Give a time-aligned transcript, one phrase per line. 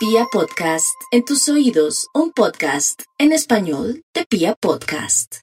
[0.00, 5.40] Pia Podcast, en tus oídos, un podcast en español de Pia Podcast.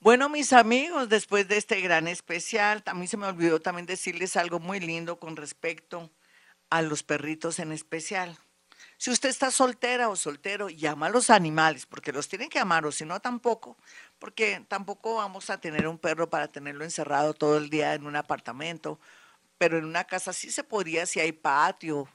[0.00, 4.58] Bueno, mis amigos, después de este gran especial, también se me olvidó también decirles algo
[4.58, 6.10] muy lindo con respecto
[6.70, 8.36] a los perritos en especial.
[8.98, 12.84] Si usted está soltera o soltero, llama a los animales, porque los tienen que amar,
[12.84, 13.76] o si no, tampoco,
[14.18, 18.16] porque tampoco vamos a tener un perro para tenerlo encerrado todo el día en un
[18.16, 18.98] apartamento,
[19.56, 22.08] pero en una casa sí se podría si hay patio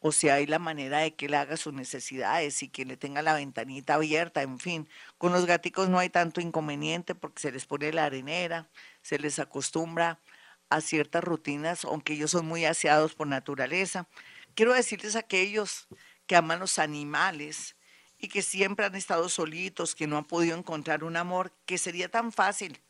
[0.00, 3.22] o si hay la manera de que le haga sus necesidades y que le tenga
[3.22, 4.88] la ventanita abierta, en fin.
[5.18, 8.68] Con los gaticos no hay tanto inconveniente porque se les pone la arenera,
[9.02, 10.18] se les acostumbra
[10.70, 14.06] a ciertas rutinas, aunque ellos son muy aseados por naturaleza.
[14.54, 15.86] Quiero decirles a aquellos
[16.26, 17.76] que aman los animales
[18.18, 22.08] y que siempre han estado solitos, que no han podido encontrar un amor, que sería
[22.08, 22.80] tan fácil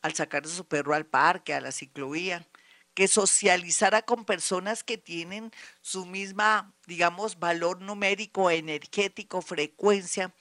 [0.00, 2.46] al sacar a su perro al parque, a la ciclovía,
[2.94, 5.52] que socializara con personas que tienen
[5.82, 10.32] su misma, digamos, valor numérico, energético, frecuencia,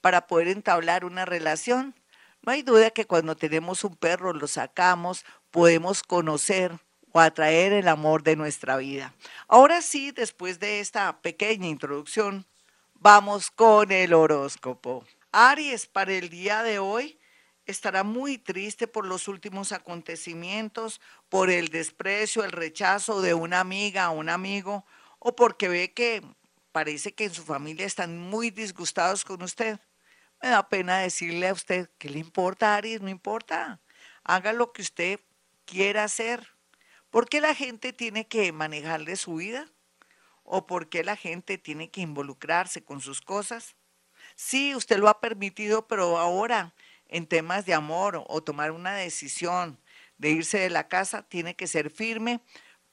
[0.00, 1.94] para poder entablar una relación.
[2.42, 6.78] No hay duda que cuando tenemos un perro, lo sacamos, podemos conocer,
[7.12, 9.14] o atraer el amor de nuestra vida.
[9.46, 12.46] Ahora sí, después de esta pequeña introducción,
[12.94, 15.04] vamos con el horóscopo.
[15.30, 17.18] Aries, para el día de hoy,
[17.66, 24.10] estará muy triste por los últimos acontecimientos, por el desprecio, el rechazo de una amiga
[24.10, 24.84] un amigo,
[25.18, 26.22] o porque ve que
[26.72, 29.78] parece que en su familia están muy disgustados con usted.
[30.42, 33.00] Me da pena decirle a usted, ¿qué le importa, Aries?
[33.00, 33.80] No importa.
[34.24, 35.20] Haga lo que usted
[35.64, 36.48] quiera hacer.
[37.10, 39.68] ¿Por qué la gente tiene que manejarle su vida?
[40.42, 43.76] ¿O por qué la gente tiene que involucrarse con sus cosas?
[44.34, 46.74] Sí, usted lo ha permitido, pero ahora
[47.12, 49.78] en temas de amor o tomar una decisión
[50.16, 52.40] de irse de la casa, tiene que ser firme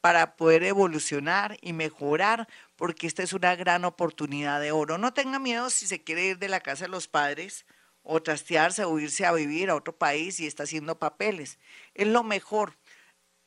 [0.01, 4.97] para poder evolucionar y mejorar, porque esta es una gran oportunidad de oro.
[4.97, 7.65] No tenga miedo si se quiere ir de la casa de los padres
[8.03, 11.57] o trastearse o irse a vivir a otro país y está haciendo papeles.
[11.93, 12.77] Es lo mejor.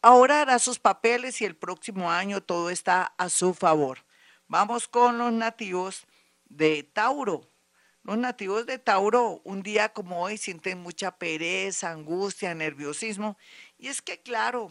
[0.00, 4.04] Ahora hará sus papeles y el próximo año todo está a su favor.
[4.48, 6.06] Vamos con los nativos
[6.46, 7.51] de Tauro.
[8.04, 13.38] Los nativos de Tauro un día como hoy sienten mucha pereza, angustia, nerviosismo.
[13.78, 14.70] Y es que claro,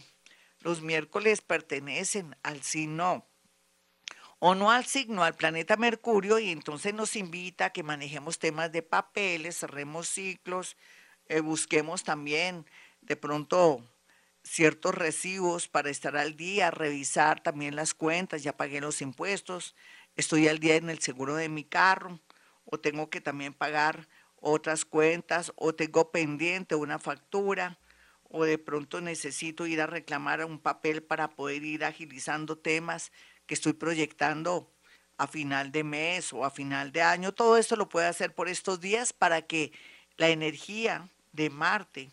[0.59, 3.25] los miércoles pertenecen al signo
[4.40, 8.72] o no al signo, al planeta Mercurio, y entonces nos invita a que manejemos temas
[8.72, 10.75] de papeles, cerremos ciclos,
[11.28, 12.66] eh, busquemos también
[13.02, 13.86] de pronto
[14.44, 19.75] ciertos recibos para estar al día, revisar también las cuentas, ya pagué los impuestos,
[20.16, 22.20] estoy al día en el seguro de mi carro
[22.72, 27.78] o tengo que también pagar otras cuentas o tengo pendiente una factura
[28.24, 33.12] o de pronto necesito ir a reclamar un papel para poder ir agilizando temas
[33.46, 34.72] que estoy proyectando
[35.18, 37.34] a final de mes o a final de año.
[37.34, 39.74] Todo esto lo puede hacer por estos días para que
[40.16, 42.09] la energía de Marte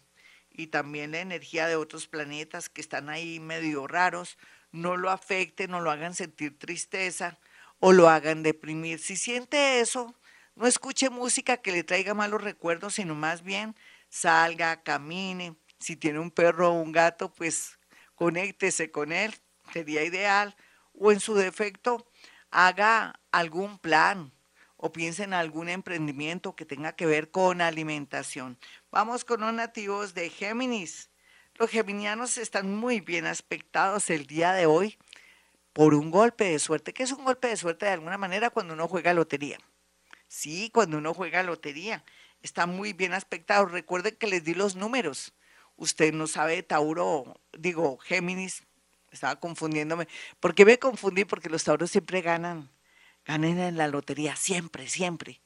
[0.50, 4.36] y también la energía de otros planetas que están ahí medio raros,
[4.72, 7.38] no lo afecten, no lo hagan sentir tristeza
[7.78, 8.98] o lo hagan deprimir.
[8.98, 10.16] Si siente eso,
[10.58, 13.76] no escuche música que le traiga malos recuerdos, sino más bien
[14.08, 15.54] salga, camine.
[15.78, 17.78] Si tiene un perro o un gato, pues
[18.16, 19.32] conéctese con él,
[19.72, 20.56] sería ideal.
[20.92, 22.10] O en su defecto,
[22.50, 24.32] haga algún plan,
[24.76, 28.58] o piense en algún emprendimiento que tenga que ver con alimentación.
[28.90, 31.10] Vamos con los nativos de Géminis.
[31.54, 34.98] Los geminianos están muy bien aspectados el día de hoy
[35.72, 36.92] por un golpe de suerte.
[36.92, 39.58] ¿Qué es un golpe de suerte de alguna manera cuando uno juega lotería?
[40.28, 42.04] Sí, cuando uno juega lotería.
[42.42, 43.66] Está muy bien aspectado.
[43.66, 45.34] Recuerden que les di los números.
[45.76, 48.64] Usted no sabe Tauro, digo Géminis,
[49.10, 50.08] estaba confundiéndome.
[50.40, 51.24] ¿Por qué me confundí?
[51.24, 52.70] Porque los Tauros siempre ganan
[53.24, 55.40] ganen en la lotería, siempre, siempre.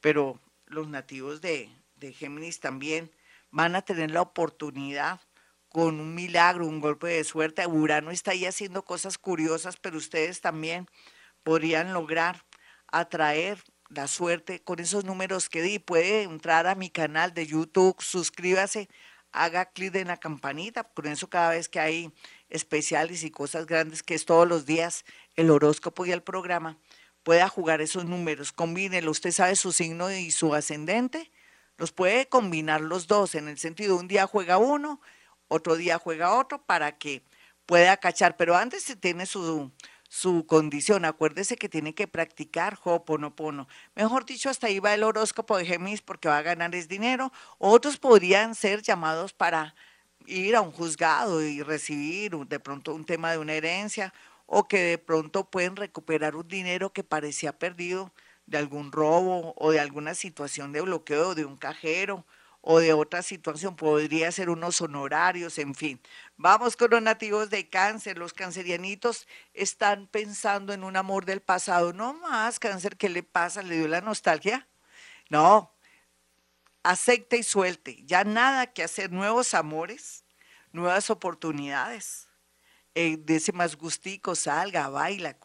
[0.00, 3.10] Pero los nativos de, de Géminis también
[3.50, 5.20] van a tener la oportunidad
[5.68, 7.66] con un milagro, un golpe de suerte.
[7.66, 10.88] Urano está ahí haciendo cosas curiosas, pero ustedes también
[11.44, 12.44] podrían lograr
[12.88, 15.78] atraer la suerte con esos números que di.
[15.78, 18.88] Puede entrar a mi canal de YouTube, suscríbase,
[19.32, 22.12] haga clic en la campanita, con eso cada vez que hay
[22.48, 25.04] especiales y cosas grandes, que es todos los días
[25.36, 26.78] el horóscopo y el programa,
[27.22, 31.30] pueda jugar esos números, combínelo, usted sabe su signo y su ascendente,
[31.76, 35.00] los puede combinar los dos, en el sentido, un día juega uno,
[35.48, 37.22] otro día juega otro, para que
[37.66, 39.70] pueda cachar, pero antes se tiene su,
[40.10, 43.68] su condición, acuérdese que tiene que practicar Ho'oponopono.
[43.94, 47.32] Mejor dicho, hasta ahí va el horóscopo de Géminis porque va a ganar es dinero.
[47.58, 49.76] Otros podrían ser llamados para
[50.26, 54.12] ir a un juzgado y recibir de pronto un tema de una herencia
[54.46, 58.12] o que de pronto pueden recuperar un dinero que parecía perdido
[58.46, 62.26] de algún robo o de alguna situación de bloqueo de un cajero
[62.60, 66.00] o de otra situación, podría ser unos honorarios, en fin.
[66.36, 71.92] Vamos con los nativos de cáncer, los cancerianitos están pensando en un amor del pasado,
[71.92, 73.62] no más cáncer, ¿qué le pasa?
[73.62, 74.68] ¿Le dio la nostalgia?
[75.30, 75.74] No,
[76.82, 80.24] acepte y suelte, ya nada que hacer, nuevos amores,
[80.72, 82.30] nuevas oportunidades
[82.94, 85.36] eh, ese más gustico, salga, baila,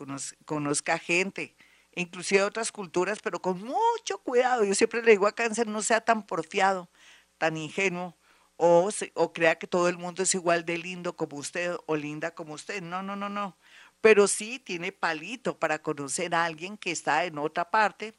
[0.46, 1.56] conozca, gente,
[1.96, 4.64] inclusive otras culturas, pero con mucho cuidado.
[4.64, 6.90] Yo siempre le digo a cáncer, no sea tan porfiado,
[7.38, 8.16] tan ingenuo,
[8.58, 12.32] o, o crea que todo el mundo es igual de lindo como usted o linda
[12.32, 12.82] como usted.
[12.82, 13.58] No, no, no, no.
[14.02, 18.14] Pero sí tiene palito para conocer a alguien que está en otra parte,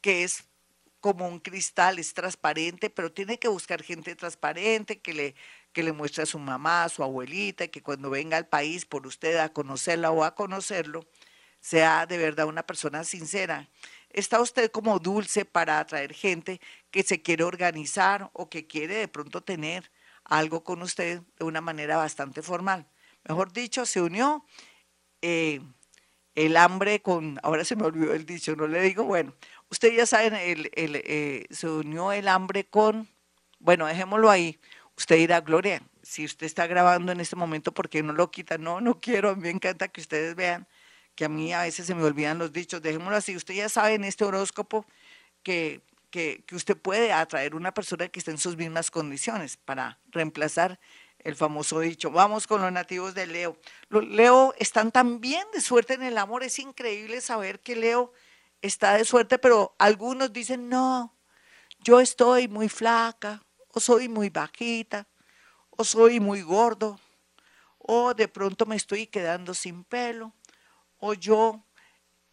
[0.00, 0.44] que es
[1.00, 5.34] como un cristal, es transparente, pero tiene que buscar gente transparente, que le
[5.72, 9.06] que le muestre a su mamá, a su abuelita, que cuando venga al país por
[9.06, 11.06] usted a conocerla o a conocerlo,
[11.60, 13.68] sea de verdad una persona sincera.
[14.12, 16.60] ¿Está usted como dulce para atraer gente
[16.90, 19.90] que se quiere organizar o que quiere de pronto tener
[20.24, 22.86] algo con usted de una manera bastante formal?
[23.24, 24.44] Mejor dicho, se unió
[25.22, 25.60] eh,
[26.34, 29.34] el hambre con, ahora se me olvidó el dicho, no le digo, bueno,
[29.70, 33.08] usted ya saben, el, eh, se unió el hambre con,
[33.60, 34.58] bueno, dejémoslo ahí,
[34.96, 38.58] Usted dirá, Gloria, si usted está grabando en este momento, ¿por qué no lo quita?
[38.58, 40.68] No, no quiero, me encanta que ustedes vean
[41.14, 42.82] que a mí a veces se me olvidan los dichos.
[42.82, 44.86] Dejémoslo así, usted ya sabe en este horóscopo
[45.42, 49.98] que, que, que usted puede atraer una persona que esté en sus mismas condiciones para
[50.10, 50.78] reemplazar
[51.18, 52.10] el famoso dicho.
[52.10, 53.56] Vamos con los nativos de Leo.
[53.88, 56.42] Los Leo están también de suerte en el amor.
[56.42, 58.12] Es increíble saber que Leo
[58.60, 61.14] está de suerte, pero algunos dicen, no,
[61.80, 65.06] yo estoy muy flaca, o soy muy bajita,
[65.70, 66.98] o soy muy gordo,
[67.78, 70.32] o de pronto me estoy quedando sin pelo,
[71.04, 71.60] o yo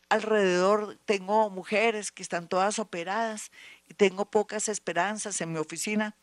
[0.10, 3.52] alrededor tengo mujeres que están todas operadas
[3.88, 6.16] y tengo pocas esperanzas en mi oficina.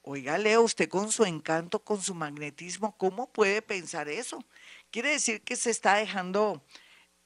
[0.00, 4.42] Oiga, Leo, usted con su encanto, con su magnetismo, ¿cómo puede pensar eso?
[4.90, 6.64] Quiere decir que se está dejando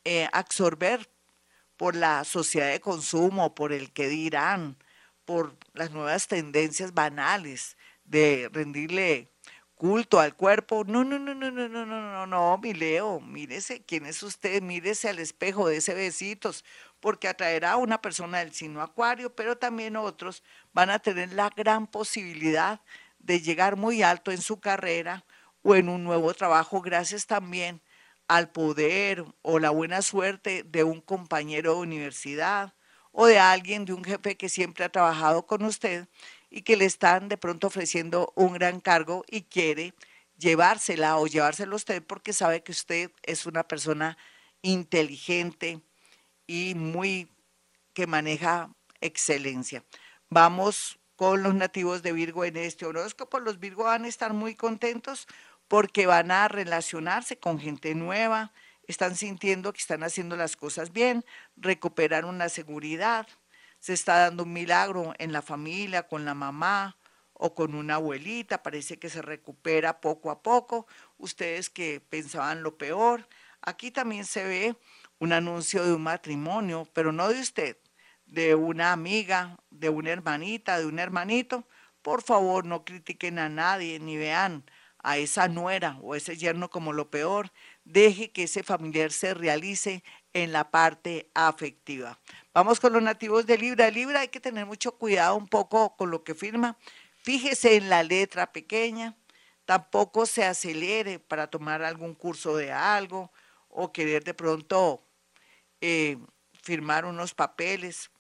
[0.05, 1.09] eh, absorber
[1.77, 4.77] por la sociedad de consumo, por el que dirán,
[5.25, 9.31] por las nuevas tendencias banales de rendirle
[9.79, 10.85] culto al cuerpo.
[10.85, 14.61] No, no, no, no, no, no, no, no, no, mi Leo, mírese quién es usted,
[14.61, 16.65] mírese al espejo de ese besitos,
[17.01, 20.43] porque atraerá a una persona del signo acuario, pero también otros
[20.75, 22.81] van a tener la gran posibilidad
[23.21, 25.25] de llegar muy alto en su carrera
[25.63, 27.81] o en un nuevo trabajo, gracias también
[28.27, 32.75] al poder o la buena suerte de un compañero de universidad
[33.13, 36.09] o de alguien, de un jefe que siempre ha trabajado con usted
[36.51, 39.95] y que le están de pronto ofreciendo un gran cargo y quiere
[40.39, 44.17] llevársela o llevárselo usted porque sabe que usted es una persona
[44.63, 45.81] inteligente
[46.47, 47.29] y muy
[47.93, 49.85] que maneja excelencia.
[50.31, 53.41] Vamos con los nativos de Virgo en este horóscopo.
[53.41, 55.27] Los Virgo van a estar muy contentos
[55.67, 58.53] porque van a relacionarse con gente nueva,
[58.87, 61.25] están sintiendo que están haciendo las cosas bien,
[61.57, 63.27] recuperar una seguridad,
[63.79, 66.97] se está dando un milagro en la familia, con la mamá
[67.33, 70.87] o con una abuelita, parece que se recupera poco a poco,
[71.19, 73.29] ustedes que pensaban lo peor,
[73.63, 74.77] aquí también se ve
[75.19, 77.77] un anuncio de un matrimonio, pero no de usted,
[78.27, 81.67] de una amiga, de una hermanita, de un hermanito,
[82.03, 84.65] por favor no critiquen a nadie ni vean
[85.03, 87.53] a esa nuera o ese yerno como lo peor,
[87.85, 92.19] deje que ese familiar se realice en la parte afectiva.
[92.53, 93.91] Vamos con los nativos de Libra.
[93.91, 96.77] Libra hay que tener mucho cuidado un poco con lo que firma.
[97.23, 99.17] Fíjese en la letra pequeña.
[99.65, 103.31] Tampoco se acelere para tomar algún curso de algo
[103.69, 105.05] o querer de pronto
[105.81, 106.17] eh,
[106.63, 108.11] firmar unos papeles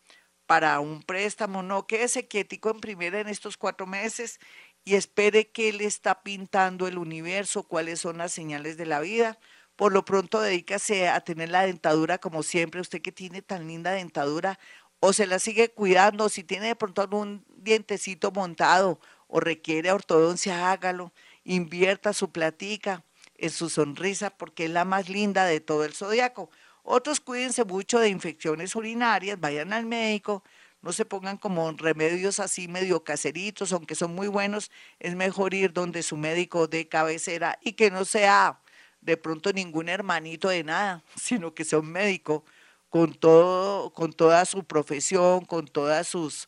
[0.47, 1.63] para un préstamo.
[1.63, 4.41] No, quédese quietico en primera en estos cuatro meses
[4.85, 9.39] y espere qué le está pintando el universo, cuáles son las señales de la vida
[9.79, 13.93] por lo pronto dedícase a tener la dentadura como siempre, usted que tiene tan linda
[13.93, 14.59] dentadura,
[14.99, 20.73] o se la sigue cuidando, si tiene de pronto algún dientecito montado o requiere ortodoncia,
[20.73, 21.13] hágalo,
[21.45, 23.05] invierta su platica
[23.37, 26.51] en su sonrisa porque es la más linda de todo el zodiaco.
[26.83, 30.43] Otros cuídense mucho de infecciones urinarias, vayan al médico,
[30.83, 35.73] no se pongan como remedios así medio caseritos, aunque son muy buenos, es mejor ir
[35.73, 38.59] donde su médico de cabecera y que no sea
[39.09, 42.45] de pronto ningún hermanito de nada, sino que sea un médico
[42.91, 46.47] con, todo, con toda su profesión, con todas sus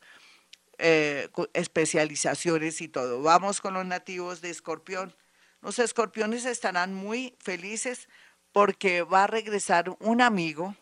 [0.77, 3.23] eh, especializaciones y todo.
[3.23, 5.17] Vamos con los nativos de Escorpión.
[5.63, 8.11] Los escorpiones estarán muy felices
[8.53, 10.75] porque va a regresar un amigo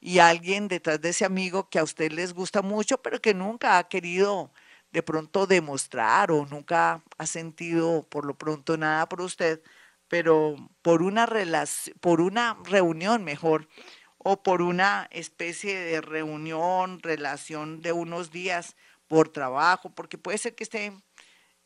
[0.00, 3.78] y alguien detrás de ese amigo que a usted les gusta mucho, pero que nunca
[3.78, 4.52] ha querido
[4.92, 9.62] de pronto demostrar o nunca ha sentido por lo pronto nada por usted,
[10.14, 11.28] pero por una,
[12.00, 13.68] por una reunión mejor
[14.18, 18.76] o por una especie de reunión, relación de unos días
[19.08, 20.92] por trabajo, porque puede ser que esté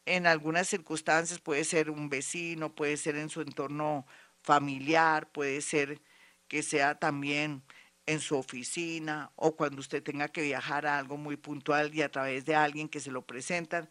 [0.06, 4.06] en algunas circunstancias, puede ser un vecino, puede ser en su entorno
[4.40, 6.00] familiar, puede ser
[6.48, 7.62] que sea también
[8.06, 12.10] en su oficina o cuando usted tenga que viajar a algo muy puntual y a
[12.10, 13.90] través de alguien que se lo presentan.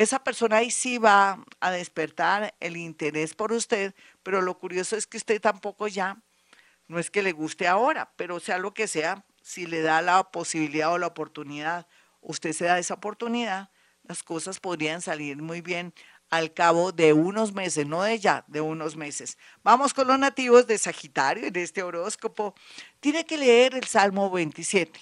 [0.00, 5.06] Esa persona ahí sí va a despertar el interés por usted, pero lo curioso es
[5.06, 6.16] que usted tampoco ya,
[6.88, 10.30] no es que le guste ahora, pero sea lo que sea, si le da la
[10.30, 11.86] posibilidad o la oportunidad,
[12.22, 13.68] usted se da esa oportunidad,
[14.04, 15.92] las cosas podrían salir muy bien
[16.30, 19.36] al cabo de unos meses, no de ya, de unos meses.
[19.62, 22.54] Vamos con los nativos de Sagitario en este horóscopo.
[23.00, 24.98] Tiene que leer el Salmo 27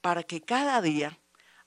[0.00, 1.16] para que cada día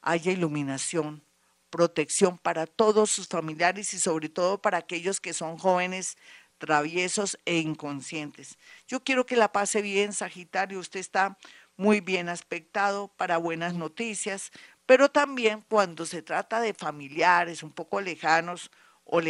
[0.02, 1.24] haya iluminación,
[1.70, 6.18] protección para todos sus familiares y sobre todo para aquellos que son jóvenes,
[6.58, 8.58] traviesos e inconscientes.
[8.88, 10.80] Yo quiero que la pase bien, Sagitario.
[10.80, 11.38] Usted está
[11.78, 14.52] muy bien aspectado para buenas noticias,
[14.86, 18.70] pero también cuando se trata de familiares un poco lejanos
[19.06, 19.22] o,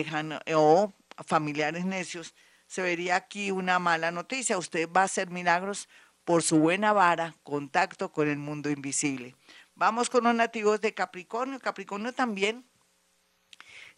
[0.55, 0.93] o
[1.25, 2.34] familiares necios,
[2.65, 4.58] se vería aquí una mala noticia.
[4.58, 5.88] Usted va a hacer milagros
[6.24, 9.36] por su buena vara, contacto con el mundo invisible.
[9.80, 11.58] Vamos con los nativos de Capricornio.
[11.58, 12.66] Capricornio también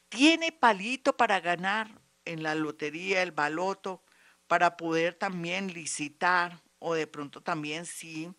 [0.09, 4.03] tiene palito para ganar en la lotería, el baloto,
[4.45, 8.31] para poder también licitar o de pronto también si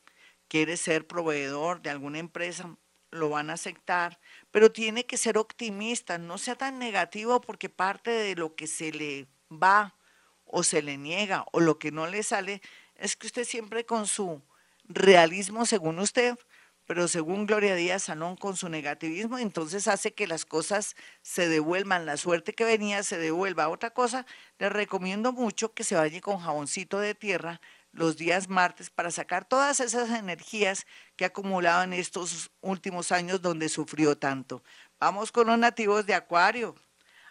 [0.47, 2.77] quiere ser proveedor de alguna empresa,
[3.11, 4.21] lo van a aceptar,
[4.53, 8.93] pero tiene que ser optimista, no sea tan negativo porque parte de lo que se
[8.93, 9.97] le va
[10.45, 12.63] o se le niega o lo que no le sale
[12.95, 14.41] es que usted siempre con su
[14.85, 16.39] realismo, según usted,
[16.87, 22.07] pero según Gloria Díaz Salón con su negativismo, entonces hace que las cosas se devuelvan,
[22.07, 23.69] la suerte que venía se devuelva.
[23.69, 24.27] Otra cosa,
[24.59, 27.61] le recomiendo mucho que se vaya con jaboncito de tierra,
[27.93, 30.87] los días martes para sacar todas esas energías
[31.17, 34.63] que acumulado en estos últimos años donde sufrió tanto.
[34.99, 36.75] Vamos con los nativos de Acuario.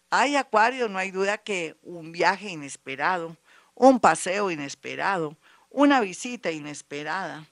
[0.10, 3.38] Hay Acuario, no hay duda que un viaje inesperado,
[3.74, 5.36] un paseo inesperado,
[5.70, 7.48] una visita inesperada,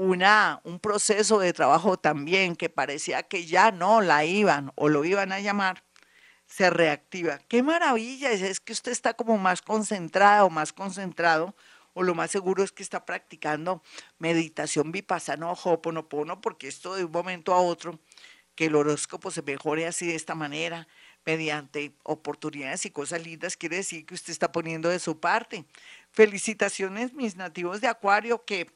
[0.00, 5.04] una, un proceso de trabajo también que parecía que ya no la iban o lo
[5.04, 5.84] iban a llamar,
[6.46, 7.38] se reactiva.
[7.48, 11.54] Qué maravilla, es que usted está como más concentrado, más concentrado
[11.92, 13.82] o lo más seguro es que está practicando
[14.18, 18.00] meditación vipassana o hoponopono, porque esto de un momento a otro,
[18.54, 20.88] que el horóscopo se mejore así de esta manera,
[21.26, 25.66] mediante oportunidades y cosas lindas, quiere decir que usted está poniendo de su parte.
[26.10, 28.66] Felicitaciones, mis nativos de Acuario, que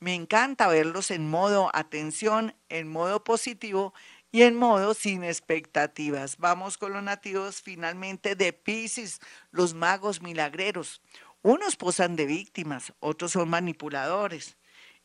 [0.00, 3.94] me encanta verlos en modo atención, en modo positivo
[4.30, 6.36] y en modo sin expectativas.
[6.38, 11.02] Vamos con los nativos finalmente de Pisces, los magos milagreros.
[11.42, 14.56] Unos posan de víctimas, otros son manipuladores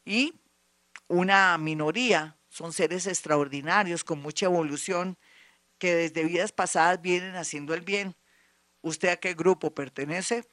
[0.05, 0.41] y
[1.07, 5.17] una minoría son seres extraordinarios con mucha evolución
[5.79, 8.15] que desde vidas pasadas vienen haciendo el bien.
[8.81, 10.45] ¿Usted a qué grupo pertenece?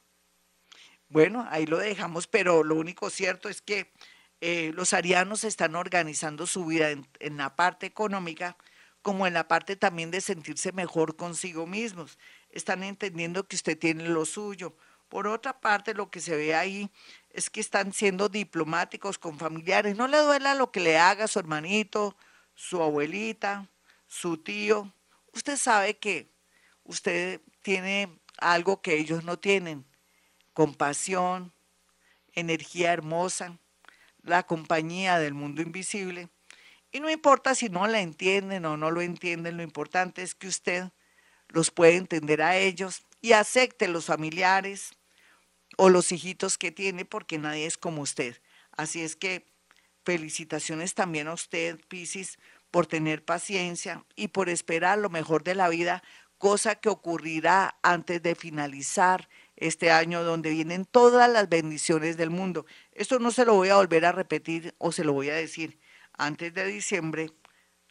[1.09, 3.91] Bueno, ahí lo dejamos, pero lo único cierto es que
[4.41, 8.57] eh, los arianos están organizando su vida en la parte económica
[9.01, 12.19] como en la parte también de sentirse mejor consigo mismos.
[12.51, 14.75] Están entendiendo que usted tiene lo suyo
[15.09, 16.89] por otra parte, lo que se ve ahí
[17.31, 19.97] es que están siendo diplomáticos con familiares.
[19.97, 22.15] No le duela lo que le haga su hermanito,
[22.55, 23.67] su abuelita,
[24.07, 24.93] su tío.
[25.33, 26.29] Usted sabe que
[26.85, 29.85] usted tiene algo que ellos no tienen.
[30.53, 31.51] Compasión,
[32.33, 33.57] energía hermosa,
[34.23, 36.29] la compañía del mundo invisible.
[36.91, 40.47] Y no importa si no la entienden o no lo entienden, lo importante es que
[40.47, 40.89] usted
[41.47, 44.91] los puede entender a ellos y acepte los familiares,
[45.77, 48.41] o los hijitos que tiene porque nadie es como usted.
[48.71, 49.45] Así es que
[50.03, 52.39] felicitaciones también a usted, Piscis,
[52.71, 56.03] por tener paciencia y por esperar lo mejor de la vida,
[56.37, 59.29] cosa que ocurrirá antes de finalizar
[59.61, 62.65] este año donde vienen todas las bendiciones del mundo.
[62.91, 65.79] Esto no se lo voy a volver a repetir o se lo voy a decir.
[66.17, 67.29] Antes de diciembre